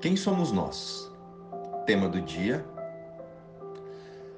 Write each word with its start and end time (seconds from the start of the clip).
Quem 0.00 0.14
somos 0.14 0.52
nós? 0.52 1.10
Tema 1.84 2.08
do 2.08 2.20
dia. 2.20 2.64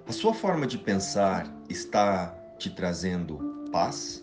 A 0.09 0.13
sua 0.13 0.33
forma 0.33 0.67
de 0.67 0.79
pensar 0.79 1.47
está 1.69 2.35
te 2.57 2.71
trazendo 2.71 3.69
paz? 3.71 4.23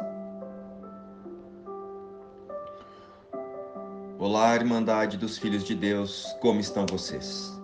Olá, 4.18 4.55
Irmandade 4.55 5.15
dos 5.15 5.38
Filhos 5.38 5.63
de 5.63 5.75
Deus, 5.75 6.25
como 6.41 6.59
estão 6.59 6.88
vocês? 6.88 7.55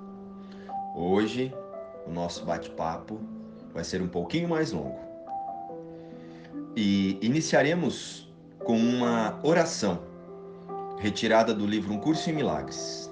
Hoje, 0.95 1.51
o 2.05 2.11
nosso 2.11 2.45
bate-papo 2.45 3.19
vai 3.73 3.83
ser 3.83 4.03
um 4.03 4.07
pouquinho 4.07 4.49
mais 4.49 4.71
longo. 4.71 4.99
E 6.75 7.17
iniciaremos 7.23 8.31
com 8.59 8.77
uma 8.77 9.39
oração 9.41 10.03
retirada 10.99 11.55
do 11.55 11.65
livro 11.65 11.91
Um 11.91 11.97
Curso 11.97 12.29
em 12.29 12.33
Milagres. 12.33 13.11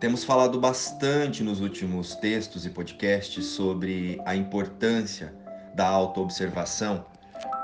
Temos 0.00 0.24
falado 0.24 0.58
bastante 0.58 1.44
nos 1.44 1.60
últimos 1.60 2.14
textos 2.16 2.64
e 2.64 2.70
podcasts 2.70 3.44
sobre 3.44 4.18
a 4.24 4.34
importância 4.34 5.34
da 5.74 5.86
autoobservação 5.86 7.04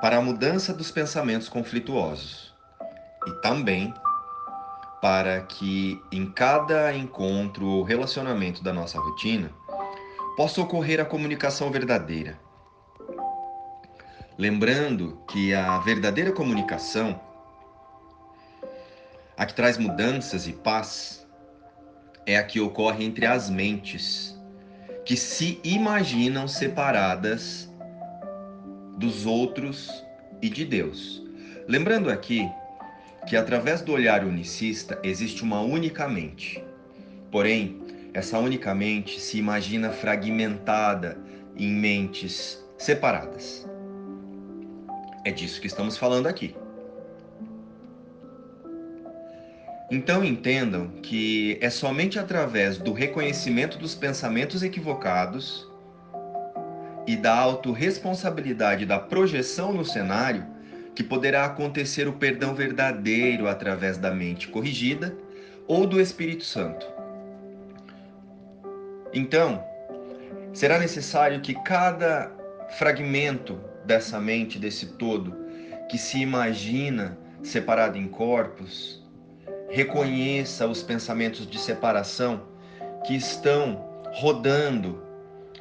para 0.03 0.19
a 0.19 0.21
mudança 0.21 0.75
dos 0.75 0.91
pensamentos 0.91 1.49
conflituosos 1.49 2.55
e 3.27 3.31
também 3.41 3.93
para 5.01 5.41
que 5.41 5.99
em 6.13 6.31
cada 6.31 6.95
encontro 6.95 7.67
ou 7.67 7.83
relacionamento 7.83 8.63
da 8.63 8.71
nossa 8.71 9.01
rotina 9.01 9.51
possa 10.37 10.61
ocorrer 10.61 11.01
a 11.01 11.07
comunicação 11.07 11.71
verdadeira. 11.71 12.39
Lembrando 14.37 15.23
que 15.27 15.55
a 15.55 15.79
verdadeira 15.79 16.33
comunicação, 16.33 17.19
a 19.39 19.47
que 19.47 19.55
traz 19.55 19.79
mudanças 19.79 20.47
e 20.47 20.53
paz, 20.53 21.26
é 22.27 22.37
a 22.37 22.43
que 22.43 22.61
ocorre 22.61 23.05
entre 23.05 23.25
as 23.25 23.49
mentes 23.49 24.37
que 25.05 25.17
se 25.17 25.61
imaginam 25.63 26.49
separadas 26.49 27.73
dos 28.99 29.25
outros 29.25 30.05
e 30.43 30.49
de 30.49 30.65
Deus. 30.65 31.23
Lembrando 31.69 32.11
aqui 32.11 32.49
que 33.29 33.37
através 33.37 33.81
do 33.83 33.93
olhar 33.93 34.25
unicista 34.25 34.99
existe 35.03 35.43
uma 35.43 35.61
única 35.61 36.09
mente. 36.09 36.63
Porém, 37.31 37.81
essa 38.13 38.39
única 38.39 38.75
mente 38.75 39.21
se 39.21 39.39
imagina 39.39 39.91
fragmentada 39.91 41.19
em 41.57 41.71
mentes 41.71 42.65
separadas. 42.79 43.69
É 45.25 45.31
disso 45.31 45.61
que 45.61 45.67
estamos 45.67 45.97
falando 45.97 46.27
aqui. 46.27 46.55
Então 49.91 50.25
entendam 50.25 50.89
que 51.01 51.59
é 51.61 51.71
somente 51.71 52.19
através 52.19 52.77
do 52.77 52.93
reconhecimento 52.93 53.79
dos 53.79 53.95
pensamentos 53.95 54.63
equivocados 54.63 55.71
e 57.07 57.17
da 57.17 57.37
autorresponsabilidade 57.37 58.85
da 58.85 58.99
projeção 58.99 59.73
no 59.73 59.85
cenário 59.85 60.45
que 60.93 61.05
poderá 61.05 61.45
acontecer 61.45 62.09
o 62.09 62.15
perdão 62.15 62.53
verdadeiro 62.55 63.47
através 63.47 63.97
da 63.97 64.11
mente 64.11 64.49
corrigida 64.49 65.17
ou 65.69 65.87
do 65.87 66.01
Espírito 66.01 66.43
Santo. 66.43 66.85
Então, 69.13 69.63
será 70.53 70.79
necessário 70.79 71.41
que 71.41 71.55
cada 71.63 72.33
fragmento 72.79 73.61
dessa 73.85 74.19
mente, 74.19 74.59
desse 74.59 74.87
todo, 74.95 75.37
que 75.89 75.97
se 75.97 76.19
imagina 76.19 77.17
separado 77.43 77.97
em 77.97 78.09
corpos, 78.09 79.06
reconheça 79.69 80.67
os 80.67 80.83
pensamentos 80.83 81.47
de 81.47 81.59
separação 81.59 82.43
que 83.05 83.15
estão 83.15 83.85
rodando 84.15 85.03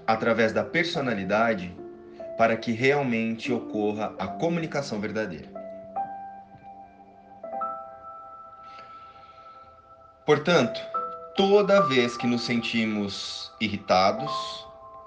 através 0.05 0.53
da 0.53 0.63
personalidade 0.63 1.75
para 2.37 2.55
que 2.55 2.71
realmente 2.71 3.51
ocorra 3.51 4.13
a 4.19 4.27
comunicação 4.27 4.99
verdadeira. 4.99 5.49
Portanto, 10.25 10.79
toda 11.35 11.81
vez 11.81 12.17
que 12.17 12.25
nos 12.25 12.41
sentimos 12.41 13.51
irritados, 13.61 14.31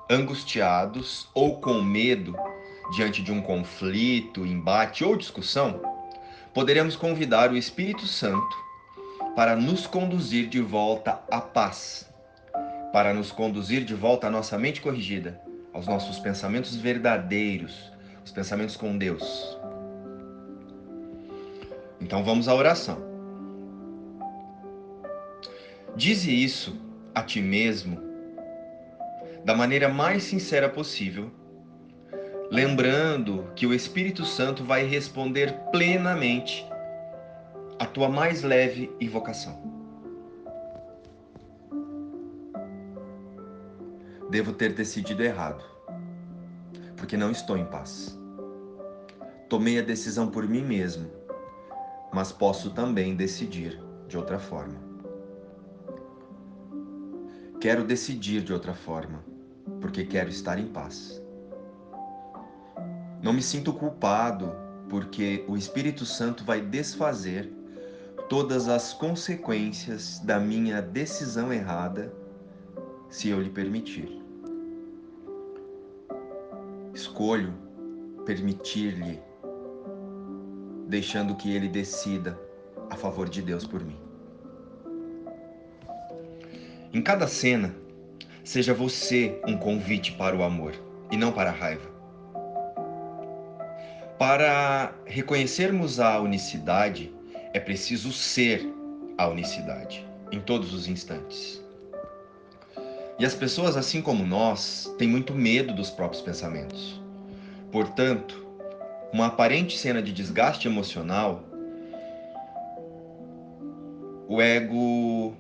angustiados 0.09 1.29
ou 1.35 1.61
com 1.61 1.83
medo 1.83 2.37
diante 2.95 3.23
de 3.23 3.33
um 3.33 3.43
conflito, 3.43 4.47
embate 4.47 5.05
ou 5.05 5.17
discussão, 5.17 5.81
poderemos 6.55 6.97
convidar 6.97 7.51
o 7.51 7.57
Espírito 7.57 8.07
Santo 8.07 8.68
para 9.35 9.55
nos 9.57 9.87
conduzir 9.87 10.49
de 10.49 10.61
volta 10.61 11.21
à 11.31 11.41
paz, 11.41 12.09
para 12.93 13.15
nos 13.15 13.31
conduzir 13.31 13.85
de 13.85 13.95
volta 13.95 14.27
à 14.27 14.31
nossa 14.31 14.59
mente 14.59 14.81
corrigida, 14.81 15.41
aos 15.73 15.87
nossos 15.87 16.19
pensamentos 16.19 16.75
verdadeiros, 16.75 17.93
os 18.25 18.33
pensamentos 18.33 18.77
com 18.77 18.97
Deus. 18.99 19.59
Então 22.01 22.25
vamos 22.25 22.49
à 22.49 22.55
oração. 22.55 22.99
Dize 25.97 26.31
isso 26.31 26.81
a 27.15 27.23
ti 27.23 27.41
mesmo 27.41 28.09
da 29.45 29.55
maneira 29.55 29.89
mais 29.89 30.25
sincera 30.25 30.69
possível, 30.69 31.31
lembrando 32.51 33.51
que 33.57 33.67
o 33.67 33.73
Espírito 33.73 34.25
Santo 34.25 34.63
vai 34.63 34.85
responder 34.85 35.55
plenamente 35.73 36.68
a 37.79 37.87
tua 37.87 38.09
mais 38.09 38.43
leve 38.43 38.93
invocação. 39.01 39.57
Devo 44.31 44.53
ter 44.53 44.75
decidido 44.75 45.23
errado, 45.23 45.65
porque 46.97 47.17
não 47.17 47.31
estou 47.31 47.57
em 47.57 47.65
paz. 47.65 48.19
Tomei 49.49 49.79
a 49.79 49.83
decisão 49.83 50.29
por 50.29 50.47
mim 50.47 50.63
mesmo, 50.63 51.09
mas 52.13 52.33
posso 52.33 52.71
também 52.71 53.15
decidir 53.15 53.81
de 54.09 54.19
outra 54.19 54.39
forma. 54.39 54.77
Quero 57.61 57.85
decidir 57.85 58.43
de 58.43 58.53
outra 58.53 58.75
forma, 58.75 59.25
porque 59.81 60.05
quero 60.05 60.29
estar 60.29 60.59
em 60.59 60.67
paz. 60.67 61.23
Não 63.23 63.33
me 63.33 63.43
sinto 63.43 63.73
culpado, 63.73 64.53
porque 64.89 65.45
o 65.49 65.57
Espírito 65.57 66.05
Santo 66.05 66.45
vai 66.45 66.61
desfazer 66.61 67.53
todas 68.29 68.69
as 68.69 68.93
consequências 68.93 70.19
da 70.19 70.39
minha 70.39 70.83
decisão 70.83 71.53
errada, 71.53 72.13
se 73.09 73.31
eu 73.31 73.41
lhe 73.41 73.49
permitir. 73.49 74.23
Escolho 76.93 77.55
permitir-lhe, 78.27 79.19
deixando 80.87 81.35
que 81.37 81.55
ele 81.55 81.69
decida 81.69 82.39
a 82.91 82.97
favor 82.97 83.29
de 83.29 83.41
Deus 83.41 83.67
por 83.67 83.83
mim. 83.83 83.99
Em 86.93 87.01
cada 87.01 87.27
cena, 87.27 87.75
seja 88.45 88.75
você 88.75 89.41
um 89.47 89.57
convite 89.57 90.13
para 90.13 90.37
o 90.37 90.43
amor 90.43 90.75
e 91.11 91.17
não 91.17 91.33
para 91.33 91.49
a 91.49 91.55
raiva. 91.55 91.89
Para 94.19 94.93
reconhecermos 95.07 95.99
a 96.01 96.21
unicidade, 96.21 97.15
é 97.53 97.61
preciso 97.61 98.13
ser 98.13 98.67
a 99.17 99.29
unicidade 99.29 100.07
em 100.31 100.41
todos 100.41 100.73
os 100.73 100.87
instantes. 100.87 101.63
E 103.19 103.25
as 103.25 103.35
pessoas, 103.35 103.77
assim 103.77 104.01
como 104.01 104.25
nós, 104.25 104.95
têm 104.97 105.09
muito 105.09 105.35
medo 105.35 105.75
dos 105.75 105.91
próprios 105.91 106.23
pensamentos. 106.23 107.01
Portanto, 107.73 108.47
uma 109.13 109.27
aparente 109.27 109.77
cena 109.77 110.01
de 110.01 110.13
desgaste 110.13 110.69
emocional, 110.69 111.43
o 114.29 114.41
ego 114.41 115.35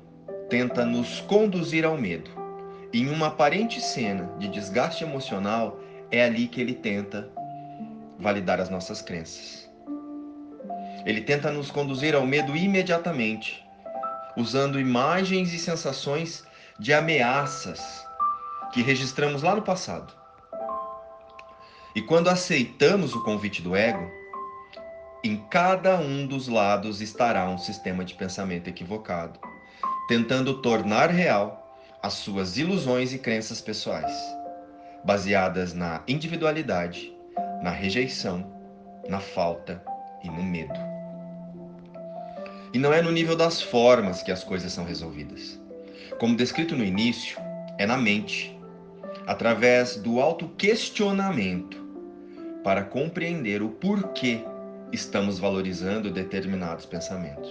tenta 0.49 0.85
nos 0.85 1.21
conduzir 1.21 1.85
ao 1.85 1.97
medo. 1.97 2.31
Em 2.93 3.09
uma 3.09 3.29
aparente 3.29 3.81
cena 3.81 4.29
de 4.39 4.49
desgaste 4.49 5.05
emocional, 5.05 5.79
é 6.11 6.25
ali 6.25 6.49
que 6.49 6.61
ele 6.61 6.75
tenta 6.75 7.31
validar 8.19 8.61
as 8.61 8.71
nossas 8.71 9.03
crenças. 9.03 9.71
Ele 11.05 11.21
tenta 11.21 11.51
nos 11.51 11.71
conduzir 11.71 12.15
ao 12.15 12.27
medo 12.27 12.57
imediatamente, 12.57 13.65
usando 14.37 14.81
imagens 14.81 15.53
e 15.53 15.59
sensações 15.59 16.45
de 16.79 16.93
ameaças 16.93 18.07
que 18.73 18.83
registramos 18.83 19.43
lá 19.43 19.55
no 19.55 19.63
passado. 19.63 20.13
E 21.95 22.03
quando 22.03 22.29
aceitamos 22.29 23.15
o 23.15 23.25
convite 23.25 23.61
do 23.61 23.75
ego, 23.75 24.09
em 25.25 25.37
cada 25.51 25.97
um 25.99 26.27
dos 26.27 26.47
lados 26.47 27.01
estará 27.01 27.49
um 27.49 27.59
sistema 27.59 28.05
de 28.05 28.15
pensamento 28.15 28.69
equivocado, 28.69 29.41
tentando 30.07 30.63
tornar 30.63 31.11
real 31.11 31.77
as 32.03 32.15
suas 32.15 32.57
ilusões 32.57 33.13
e 33.13 33.19
crenças 33.19 33.61
pessoais, 33.61 34.15
baseadas 35.05 35.75
na 35.75 36.03
individualidade, 36.07 37.13
na 37.63 37.71
rejeição, 37.71 38.47
na 39.09 39.19
falta 39.19 39.83
e 40.23 40.31
no 40.31 40.43
medo. 40.43 40.88
E 42.73 42.79
não 42.79 42.93
é 42.93 43.01
no 43.01 43.11
nível 43.11 43.35
das 43.35 43.63
formas 43.63 44.23
que 44.23 44.31
as 44.31 44.45
coisas 44.45 44.73
são 44.73 44.85
resolvidas. 44.85 45.59
Como 46.19 46.37
descrito 46.37 46.77
no 46.77 46.85
início, 46.85 47.39
é 47.79 47.87
na 47.87 47.97
mente, 47.97 48.59
através 49.27 49.97
do 49.97 50.21
autoquestionamento, 50.21 51.79
para 52.63 52.83
compreender 52.83 53.63
o 53.63 53.71
porquê 53.71 54.43
estamos 54.93 55.39
valorizando 55.39 56.11
determinados 56.11 56.85
pensamentos. 56.85 57.51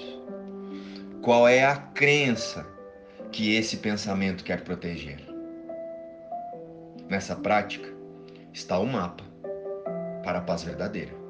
Qual 1.21 1.47
é 1.47 1.63
a 1.63 1.75
crença 1.75 2.65
que 3.31 3.55
esse 3.55 3.77
pensamento 3.77 4.43
quer 4.43 4.61
proteger? 4.61 5.19
Nessa 7.09 7.35
prática 7.35 7.89
está 8.53 8.77
o 8.77 8.85
mapa 8.85 9.23
para 10.23 10.39
a 10.39 10.41
paz 10.41 10.63
verdadeira. 10.63 11.26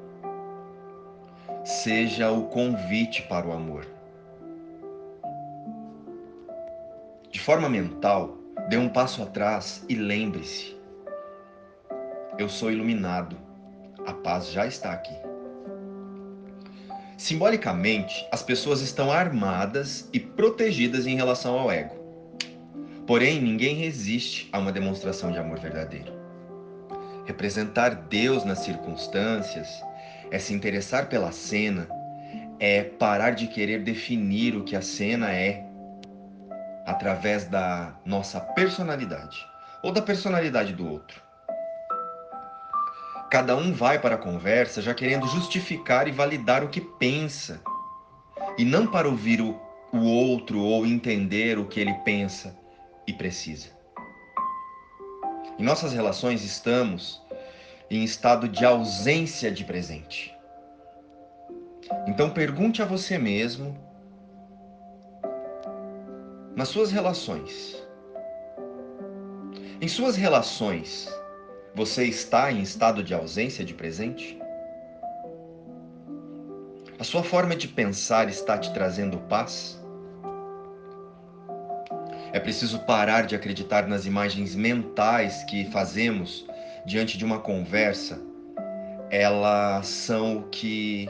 Seja 1.68 2.30
o 2.30 2.44
convite 2.44 3.20
para 3.24 3.46
o 3.46 3.52
amor. 3.52 3.86
De 7.30 7.38
forma 7.38 7.68
mental, 7.68 8.38
dê 8.70 8.78
um 8.78 8.88
passo 8.88 9.22
atrás 9.22 9.84
e 9.86 9.94
lembre-se: 9.94 10.74
eu 12.38 12.48
sou 12.48 12.72
iluminado, 12.72 13.36
a 14.06 14.14
paz 14.14 14.50
já 14.50 14.66
está 14.66 14.92
aqui. 14.92 15.14
Simbolicamente, 17.18 18.26
as 18.32 18.42
pessoas 18.42 18.80
estão 18.80 19.12
armadas 19.12 20.08
e 20.10 20.18
protegidas 20.18 21.06
em 21.06 21.16
relação 21.16 21.58
ao 21.58 21.70
ego. 21.70 21.94
Porém, 23.06 23.42
ninguém 23.42 23.76
resiste 23.76 24.48
a 24.54 24.58
uma 24.58 24.72
demonstração 24.72 25.30
de 25.30 25.36
amor 25.36 25.58
verdadeiro. 25.58 26.14
Representar 27.26 27.90
Deus 27.90 28.42
nas 28.42 28.60
circunstâncias 28.60 29.86
é 30.30 30.38
se 30.38 30.52
interessar 30.52 31.08
pela 31.08 31.32
cena, 31.32 31.88
é 32.60 32.82
parar 32.82 33.30
de 33.30 33.46
querer 33.46 33.82
definir 33.82 34.56
o 34.56 34.64
que 34.64 34.76
a 34.76 34.82
cena 34.82 35.32
é 35.32 35.64
através 36.86 37.44
da 37.44 37.94
nossa 38.04 38.40
personalidade 38.40 39.46
ou 39.82 39.92
da 39.92 40.02
personalidade 40.02 40.72
do 40.72 40.90
outro. 40.90 41.22
Cada 43.30 43.54
um 43.54 43.72
vai 43.74 43.98
para 43.98 44.14
a 44.14 44.18
conversa 44.18 44.80
já 44.80 44.94
querendo 44.94 45.26
justificar 45.28 46.08
e 46.08 46.12
validar 46.12 46.64
o 46.64 46.68
que 46.68 46.80
pensa, 46.80 47.60
e 48.56 48.64
não 48.64 48.86
para 48.86 49.06
ouvir 49.06 49.40
o, 49.40 49.60
o 49.92 49.98
outro 49.98 50.60
ou 50.60 50.86
entender 50.86 51.58
o 51.58 51.66
que 51.66 51.78
ele 51.78 51.92
pensa 52.04 52.56
e 53.06 53.12
precisa. 53.12 53.68
Em 55.58 55.62
nossas 55.62 55.92
relações 55.92 56.42
estamos 56.42 57.20
em 57.90 58.04
estado 58.04 58.48
de 58.48 58.64
ausência 58.64 59.50
de 59.50 59.64
presente. 59.64 60.36
Então 62.06 62.30
pergunte 62.30 62.82
a 62.82 62.84
você 62.84 63.18
mesmo, 63.18 63.76
nas 66.54 66.68
suas 66.68 66.90
relações, 66.90 67.82
em 69.80 69.88
suas 69.88 70.16
relações, 70.16 71.08
você 71.74 72.04
está 72.04 72.50
em 72.50 72.60
estado 72.60 73.02
de 73.02 73.14
ausência 73.14 73.64
de 73.64 73.72
presente? 73.72 74.38
A 76.98 77.04
sua 77.04 77.22
forma 77.22 77.54
de 77.54 77.68
pensar 77.68 78.28
está 78.28 78.58
te 78.58 78.72
trazendo 78.74 79.18
paz? 79.28 79.80
É 82.32 82.40
preciso 82.40 82.80
parar 82.80 83.24
de 83.24 83.36
acreditar 83.36 83.86
nas 83.86 84.04
imagens 84.04 84.54
mentais 84.56 85.44
que 85.44 85.70
fazemos 85.70 86.44
diante 86.84 87.18
de 87.18 87.24
uma 87.24 87.40
conversa. 87.40 88.20
Elas 89.10 89.86
são 89.86 90.38
o 90.38 90.42
que 90.48 91.08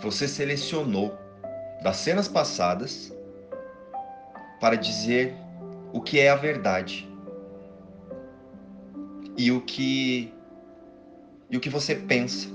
você 0.00 0.26
selecionou 0.26 1.16
das 1.82 1.96
cenas 1.96 2.28
passadas 2.28 3.12
para 4.60 4.76
dizer 4.76 5.34
o 5.92 6.00
que 6.00 6.20
é 6.20 6.30
a 6.30 6.36
verdade 6.36 7.08
e 9.36 9.50
o 9.52 9.60
que 9.60 10.32
e 11.50 11.56
o 11.56 11.60
que 11.60 11.70
você 11.70 11.94
pensa 11.94 12.48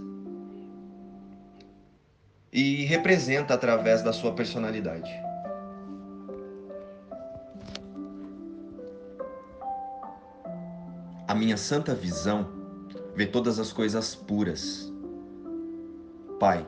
e 2.52 2.86
representa 2.86 3.56
através 3.56 4.04
da 4.04 4.14
sua 4.14 4.34
personalidade. 4.34 5.12
A 11.34 11.36
minha 11.36 11.58
santa 11.58 11.96
visão 11.96 12.48
vê 13.16 13.26
todas 13.26 13.58
as 13.58 13.74
coisas 13.74 14.14
puras. 14.14 14.94
Pai, 16.40 16.64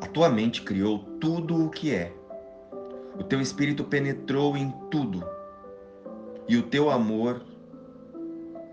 a 0.00 0.06
tua 0.06 0.30
mente 0.30 0.62
criou 0.62 1.00
tudo 1.20 1.66
o 1.66 1.68
que 1.68 1.94
é. 1.94 2.10
O 3.18 3.22
teu 3.22 3.38
espírito 3.38 3.84
penetrou 3.84 4.56
em 4.56 4.70
tudo. 4.90 5.22
E 6.48 6.56
o 6.56 6.62
teu 6.62 6.88
amor 6.88 7.44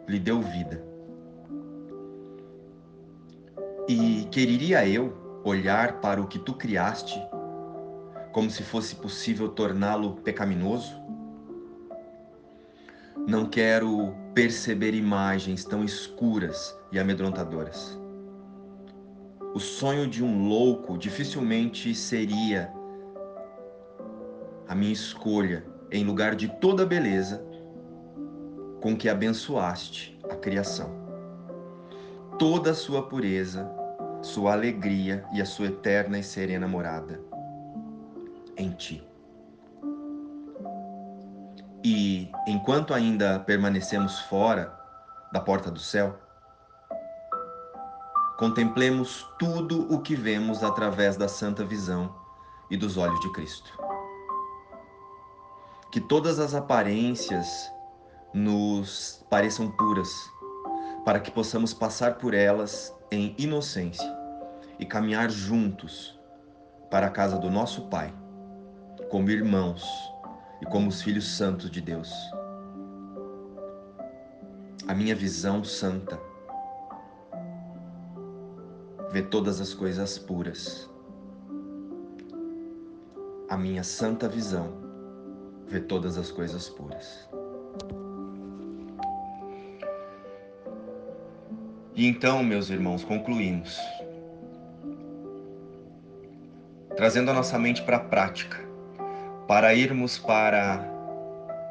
lhe 0.07 0.19
deu 0.19 0.41
vida. 0.41 0.81
E 3.89 4.25
quereria 4.31 4.87
eu 4.87 5.41
olhar 5.43 5.99
para 5.99 6.21
o 6.21 6.27
que 6.27 6.39
tu 6.39 6.53
criaste 6.53 7.21
como 8.31 8.49
se 8.49 8.63
fosse 8.63 8.95
possível 8.95 9.49
torná-lo 9.49 10.15
pecaminoso? 10.23 10.95
Não 13.27 13.49
quero 13.49 14.15
perceber 14.37 14.93
imagens 14.93 15.65
tão 15.65 15.83
escuras 15.83 16.77
e 16.91 16.99
amedrontadoras. 16.99 17.99
O 19.55 19.59
sonho 19.59 20.07
de 20.07 20.23
um 20.23 20.47
louco 20.47 20.95
dificilmente 20.95 21.95
seria 21.95 22.71
a 24.67 24.75
minha 24.75 24.93
escolha 24.93 25.65
em 25.91 26.03
lugar 26.03 26.35
de 26.35 26.47
toda 26.59 26.83
a 26.83 26.85
beleza 26.85 27.43
com 28.79 28.95
que 28.95 29.09
abençoaste 29.09 30.19
a 30.29 30.35
criação. 30.35 30.91
Toda 32.37 32.69
a 32.69 32.75
sua 32.75 33.07
pureza, 33.07 33.67
sua 34.21 34.53
alegria 34.53 35.25
e 35.33 35.41
a 35.41 35.45
sua 35.47 35.65
eterna 35.65 36.19
e 36.19 36.23
serena 36.23 36.67
morada 36.67 37.19
em 38.55 38.69
ti. 38.69 39.03
E 41.89 42.29
enquanto 42.45 42.93
ainda 42.93 43.39
permanecemos 43.39 44.19
fora 44.19 44.77
da 45.31 45.39
porta 45.39 45.71
do 45.71 45.79
céu, 45.79 46.19
contemplemos 48.37 49.25
tudo 49.39 49.87
o 49.89 50.01
que 50.01 50.13
vemos 50.13 50.65
através 50.65 51.15
da 51.15 51.29
santa 51.29 51.63
visão 51.63 52.13
e 52.69 52.75
dos 52.75 52.97
olhos 52.97 53.17
de 53.21 53.31
Cristo. 53.31 53.71
Que 55.89 56.01
todas 56.01 56.39
as 56.39 56.53
aparências 56.53 57.71
nos 58.33 59.25
pareçam 59.29 59.71
puras, 59.71 60.13
para 61.05 61.21
que 61.21 61.31
possamos 61.31 61.73
passar 61.73 62.15
por 62.15 62.33
elas 62.33 62.93
em 63.09 63.33
inocência 63.37 64.13
e 64.77 64.85
caminhar 64.85 65.29
juntos 65.29 66.19
para 66.91 67.07
a 67.07 67.11
casa 67.11 67.37
do 67.37 67.49
nosso 67.49 67.83
Pai, 67.83 68.13
como 69.09 69.29
irmãos 69.29 69.85
e 70.61 70.65
como 70.65 70.89
os 70.89 71.01
filhos 71.01 71.27
santos 71.27 71.69
de 71.69 71.81
Deus. 71.81 72.11
A 74.87 74.93
minha 74.93 75.15
visão 75.15 75.63
santa 75.63 76.19
vê 79.11 79.21
todas 79.21 79.59
as 79.59 79.73
coisas 79.73 80.17
puras. 80.17 80.89
A 83.49 83.57
minha 83.57 83.83
santa 83.83 84.27
visão 84.27 84.73
vê 85.67 85.79
todas 85.79 86.17
as 86.17 86.31
coisas 86.31 86.69
puras. 86.69 87.27
E 91.95 92.05
então, 92.05 92.43
meus 92.43 92.69
irmãos, 92.69 93.03
concluímos. 93.03 93.79
Trazendo 96.95 97.31
a 97.31 97.33
nossa 97.33 97.57
mente 97.57 97.81
para 97.81 97.97
a 97.97 97.99
prática, 97.99 98.66
para 99.47 99.73
irmos 99.73 100.17
para 100.17 100.85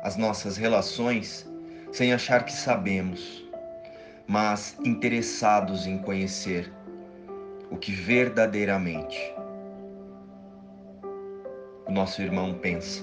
as 0.03 0.17
nossas 0.17 0.57
relações 0.57 1.47
sem 1.93 2.13
achar 2.13 2.45
que 2.45 2.53
sabemos, 2.53 3.45
mas 4.27 4.77
interessados 4.85 5.87
em 5.87 5.99
conhecer 5.99 6.73
o 7.71 7.77
que 7.77 7.93
verdadeiramente 7.93 9.19
o 11.87 11.93
nosso 11.93 12.23
irmão 12.23 12.55
pensa. 12.55 13.03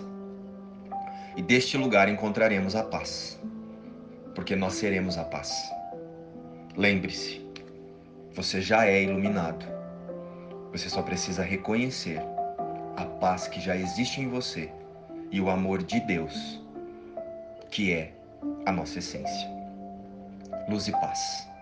E 1.35 1.41
deste 1.41 1.77
lugar 1.77 2.09
encontraremos 2.09 2.75
a 2.75 2.83
paz, 2.83 3.39
porque 4.33 4.55
nós 4.55 4.73
seremos 4.73 5.17
a 5.17 5.23
paz. 5.23 5.51
Lembre-se, 6.75 7.45
você 8.33 8.59
já 8.59 8.87
é 8.87 9.03
iluminado. 9.03 9.65
Você 10.71 10.89
só 10.89 11.03
precisa 11.03 11.43
reconhecer 11.43 12.19
a 12.95 13.05
paz 13.05 13.47
que 13.47 13.59
já 13.59 13.75
existe 13.75 14.21
em 14.21 14.27
você 14.27 14.71
e 15.31 15.41
o 15.41 15.49
amor 15.49 15.83
de 15.83 15.99
Deus, 16.01 16.61
que 17.71 17.91
é 17.91 18.13
a 18.65 18.71
nossa 18.71 18.99
essência. 18.99 19.49
Luz 20.69 20.87
e 20.87 20.91
paz. 20.91 21.52